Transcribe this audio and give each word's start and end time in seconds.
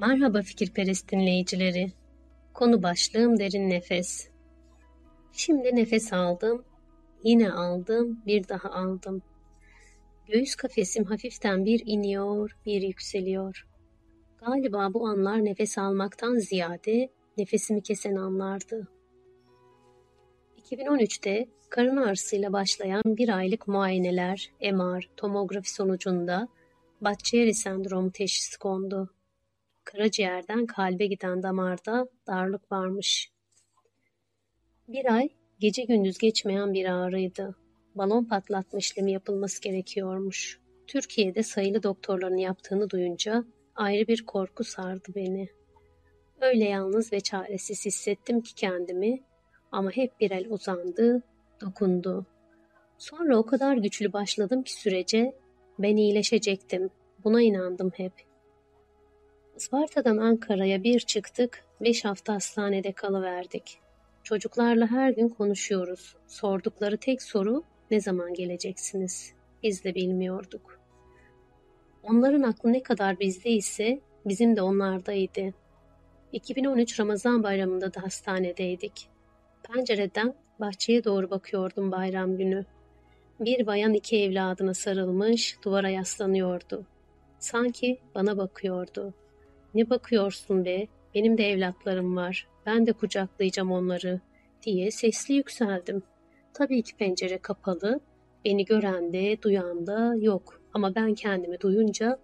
Merhaba 0.00 0.42
fikirperest 0.42 1.12
dinleyicileri. 1.12 1.92
Konu 2.54 2.82
başlığım 2.82 3.38
derin 3.38 3.70
nefes. 3.70 4.28
Şimdi 5.32 5.76
nefes 5.76 6.12
aldım, 6.12 6.64
yine 7.24 7.52
aldım, 7.52 8.22
bir 8.26 8.48
daha 8.48 8.70
aldım. 8.70 9.22
Göğüs 10.26 10.54
kafesim 10.54 11.04
hafiften 11.04 11.64
bir 11.64 11.82
iniyor, 11.86 12.56
bir 12.66 12.82
yükseliyor. 12.82 13.66
Galiba 14.38 14.94
bu 14.94 15.08
anlar 15.08 15.44
nefes 15.44 15.78
almaktan 15.78 16.38
ziyade 16.38 17.10
nefesimi 17.38 17.82
kesen 17.82 18.16
anlardı. 18.16 18.88
2013'te 20.58 21.48
karın 21.70 21.96
ağrısıyla 21.96 22.52
başlayan 22.52 23.02
bir 23.06 23.28
aylık 23.28 23.68
muayeneler, 23.68 24.52
MR, 24.60 25.08
tomografi 25.16 25.70
sonucunda 25.70 26.48
Batçeri 27.00 27.54
sendromu 27.54 28.12
teşhisi 28.12 28.58
kondu. 28.58 29.10
Karaciğerden 29.84 30.66
kalbe 30.66 31.06
giden 31.06 31.42
damarda 31.42 32.08
darlık 32.26 32.72
varmış. 32.72 33.30
Bir 34.88 35.14
ay 35.14 35.28
gece 35.58 35.84
gündüz 35.84 36.18
geçmeyen 36.18 36.74
bir 36.74 36.84
ağrıydı. 36.84 37.56
Balon 37.94 38.24
patlatma 38.24 38.78
işlemi 38.78 39.12
yapılması 39.12 39.62
gerekiyormuş. 39.62 40.60
Türkiye'de 40.86 41.42
sayılı 41.42 41.82
doktorların 41.82 42.36
yaptığını 42.36 42.90
duyunca 42.90 43.44
ayrı 43.76 44.08
bir 44.08 44.26
korku 44.26 44.64
sardı 44.64 45.08
beni. 45.14 45.48
Öyle 46.40 46.64
yalnız 46.64 47.12
ve 47.12 47.20
çaresiz 47.20 47.86
hissettim 47.86 48.40
ki 48.40 48.54
kendimi 48.54 49.20
ama 49.72 49.90
hep 49.90 50.20
bir 50.20 50.30
el 50.30 50.46
uzandı, 50.50 51.22
dokundu. 51.60 52.26
Sonra 52.98 53.38
o 53.38 53.46
kadar 53.46 53.76
güçlü 53.76 54.12
başladım 54.12 54.62
ki 54.62 54.74
sürece 54.74 55.32
ben 55.78 55.96
iyileşecektim. 55.96 56.90
Buna 57.24 57.42
inandım 57.42 57.90
hep. 57.96 58.29
Isparta'dan 59.60 60.16
Ankara'ya 60.16 60.82
bir 60.84 61.00
çıktık, 61.00 61.64
beş 61.80 62.04
hafta 62.04 62.34
hastanede 62.34 62.92
kalıverdik. 62.92 63.78
Çocuklarla 64.22 64.86
her 64.86 65.10
gün 65.10 65.28
konuşuyoruz. 65.28 66.16
Sordukları 66.26 66.96
tek 66.96 67.22
soru 67.22 67.62
ne 67.90 68.00
zaman 68.00 68.34
geleceksiniz? 68.34 69.32
Biz 69.62 69.84
de 69.84 69.94
bilmiyorduk. 69.94 70.80
Onların 72.02 72.42
aklı 72.42 72.72
ne 72.72 72.82
kadar 72.82 73.20
bizde 73.20 73.50
ise 73.50 74.00
bizim 74.26 74.56
de 74.56 74.62
onlardaydı. 74.62 75.54
2013 76.32 77.00
Ramazan 77.00 77.42
bayramında 77.42 77.94
da 77.94 78.02
hastanedeydik. 78.02 79.08
Pencereden 79.62 80.34
bahçeye 80.60 81.04
doğru 81.04 81.30
bakıyordum 81.30 81.92
bayram 81.92 82.36
günü. 82.36 82.64
Bir 83.40 83.66
bayan 83.66 83.94
iki 83.94 84.22
evladına 84.22 84.74
sarılmış 84.74 85.58
duvara 85.64 85.90
yaslanıyordu. 85.90 86.86
Sanki 87.38 87.98
bana 88.14 88.36
bakıyordu. 88.36 89.14
Ne 89.74 89.90
bakıyorsun 89.90 90.64
be? 90.64 90.86
Benim 91.14 91.38
de 91.38 91.50
evlatlarım 91.50 92.16
var. 92.16 92.48
Ben 92.66 92.86
de 92.86 92.92
kucaklayacağım 92.92 93.72
onları 93.72 94.20
diye 94.62 94.90
sesli 94.90 95.34
yükseldim. 95.34 96.02
Tabii 96.54 96.82
ki 96.82 96.96
pencere 96.96 97.38
kapalı. 97.38 98.00
Beni 98.44 98.64
gören 98.64 99.12
de 99.12 99.42
duyan 99.42 99.86
da 99.86 100.14
yok. 100.16 100.60
Ama 100.74 100.94
ben 100.94 101.14
kendimi 101.14 101.60
duyunca 101.60 102.18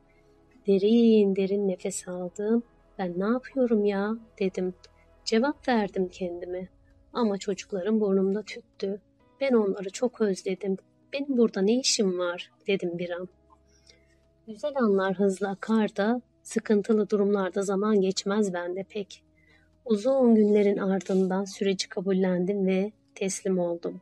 derin 0.66 1.36
derin 1.36 1.68
nefes 1.68 2.08
aldım. 2.08 2.62
Ben 2.98 3.20
ne 3.20 3.24
yapıyorum 3.24 3.84
ya 3.84 4.16
dedim. 4.38 4.74
Cevap 5.24 5.68
verdim 5.68 6.08
kendime. 6.08 6.68
Ama 7.12 7.38
çocuklarım 7.38 8.00
burnumda 8.00 8.42
tüttü. 8.42 9.00
Ben 9.40 9.52
onları 9.52 9.90
çok 9.90 10.20
özledim. 10.20 10.76
Benim 11.12 11.36
burada 11.38 11.62
ne 11.62 11.80
işim 11.80 12.18
var 12.18 12.50
dedim 12.66 12.98
bir 12.98 13.10
an. 13.10 13.28
Güzel 14.46 14.72
anlar 14.76 15.14
hızla 15.14 15.48
akar 15.48 15.96
da 15.96 16.22
sıkıntılı 16.46 17.10
durumlarda 17.10 17.62
zaman 17.62 18.00
geçmez 18.00 18.52
bende 18.54 18.82
pek. 18.82 19.22
Uzun 19.84 20.34
günlerin 20.34 20.76
ardından 20.76 21.44
süreci 21.44 21.88
kabullendim 21.88 22.66
ve 22.66 22.92
teslim 23.14 23.58
oldum. 23.58 24.00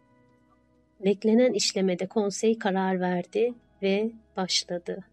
Beklenen 1.05 1.53
işlemede 1.53 2.07
konsey 2.07 2.59
karar 2.59 3.01
verdi 3.01 3.55
ve 3.83 4.11
başladı. 4.37 5.05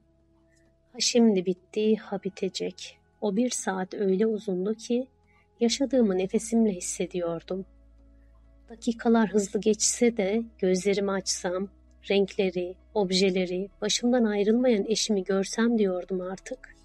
Ha 0.94 1.00
şimdi 1.00 1.46
bitti, 1.46 1.96
ha 1.96 2.24
bitecek. 2.24 2.97
O 3.22 3.36
bir 3.36 3.50
saat 3.50 3.94
öyle 3.94 4.28
uzundu 4.28 4.74
ki 4.74 5.08
yaşadığımı 5.59 6.18
nefesimle 6.18 6.72
hissediyordum. 6.72 7.66
Dakikalar 8.69 9.30
hızlı 9.30 9.59
geçse 9.59 10.18
de 10.18 10.44
gözlerimi 10.58 11.12
açsam, 11.12 11.68
renkleri, 12.09 12.75
objeleri, 12.94 13.69
başımdan 13.81 14.24
ayrılmayan 14.24 14.86
eşimi 14.86 15.24
görsem 15.24 15.78
diyordum 15.78 16.22
artık. 16.22 16.81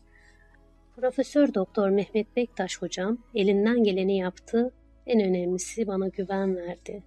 Profesör 0.97 1.55
Doktor 1.55 1.89
Mehmet 1.89 2.37
Bektaş 2.37 2.83
hocam 2.83 3.19
elinden 3.35 3.83
geleni 3.83 4.17
yaptı, 4.17 4.73
en 5.07 5.21
önemlisi 5.21 5.87
bana 5.87 6.09
güven 6.09 6.57
verdi. 6.57 7.03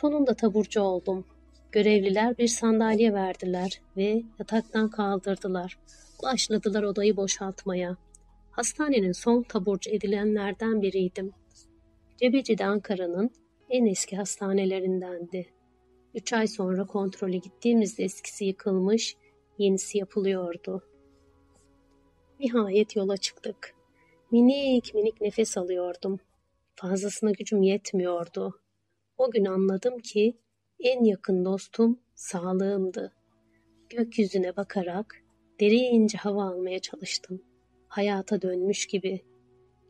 Sonunda 0.00 0.34
taburcu 0.34 0.80
oldum. 0.80 1.26
Görevliler 1.72 2.38
bir 2.38 2.46
sandalye 2.48 3.12
verdiler 3.12 3.80
ve 3.96 4.22
yataktan 4.38 4.90
kaldırdılar. 4.90 5.78
Başladılar 6.22 6.82
odayı 6.82 7.16
boşaltmaya. 7.16 7.96
Hastanenin 8.50 9.12
son 9.12 9.42
taburcu 9.42 9.90
edilenlerden 9.90 10.82
biriydim. 10.82 11.32
Cebeci'de 12.16 12.64
Ankara'nın 12.64 13.30
en 13.70 13.86
eski 13.86 14.16
hastanelerindendi. 14.16 15.46
Üç 16.14 16.32
ay 16.32 16.46
sonra 16.46 16.86
kontrole 16.86 17.36
gittiğimizde 17.36 18.04
eskisi 18.04 18.44
yıkılmış, 18.44 19.16
yenisi 19.58 19.98
yapılıyordu. 19.98 20.82
Nihayet 22.40 22.96
yola 22.96 23.16
çıktık. 23.16 23.74
Minik 24.30 24.94
minik 24.94 25.20
nefes 25.20 25.58
alıyordum. 25.58 26.20
Fazlasına 26.74 27.30
gücüm 27.30 27.62
yetmiyordu. 27.62 28.60
O 29.18 29.30
gün 29.30 29.44
anladım 29.44 29.98
ki 29.98 30.36
en 30.80 31.04
yakın 31.04 31.44
dostum 31.44 32.00
sağlığımdı. 32.14 33.12
Gökyüzüne 33.88 34.56
bakarak 34.56 35.16
derince 35.60 36.18
hava 36.18 36.44
almaya 36.44 36.78
çalıştım. 36.78 37.42
Hayata 37.88 38.42
dönmüş 38.42 38.86
gibi. 38.86 39.20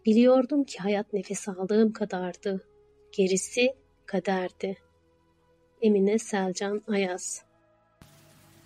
Biliyordum 0.07 0.65
ki 0.65 0.79
hayat 0.79 1.13
nefes 1.13 1.49
aldığım 1.49 1.93
kadardı. 1.93 2.69
Gerisi 3.13 3.75
kaderdi. 4.07 4.77
Emine 5.83 6.19
Selcan 6.19 6.83
Ayaz 6.89 7.45